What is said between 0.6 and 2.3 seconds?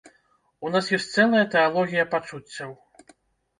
У нас ёсць цэлая тэалогія